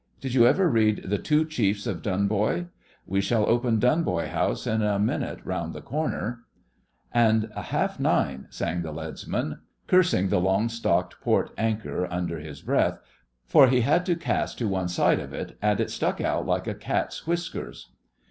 Did 0.19 0.33
you 0.33 0.47
ever 0.47 0.67
read 0.67 1.03
"The 1.05 1.19
Two 1.19 1.45
Chiefs 1.45 1.85
of 1.85 2.01
Dunboy?" 2.01 2.69
We 3.05 3.21
shall 3.21 3.47
open 3.47 3.77
Dunboy 3.79 4.29
House 4.29 4.65
in 4.65 4.81
a 4.81 4.97
minute 4.97 5.39
round 5.43 5.73
the 5.75 5.81
corner.' 5.81 6.39
'And 7.13 7.51
a 7.55 7.61
half 7.61 7.99
nine!' 7.99 8.47
sang 8.49 8.81
the 8.81 8.91
leadsman, 8.91 9.59
cursing 9.85 10.29
the 10.29 10.39
long 10.41 10.69
stocked 10.69 11.21
port 11.21 11.51
anchor 11.55 12.11
under 12.11 12.39
his 12.39 12.63
breath, 12.63 12.97
for 13.45 13.67
he 13.67 13.81
had 13.81 14.03
to 14.07 14.15
cast 14.15 14.57
to 14.57 14.67
one 14.67 14.87
side 14.87 15.19
of 15.19 15.33
it 15.33 15.55
and 15.61 15.79
it 15.79 15.91
stuck 15.91 16.19
out 16.19 16.47
like 16.47 16.65
a 16.65 16.73
cat's 16.73 17.27
whiskers. 17.27 17.91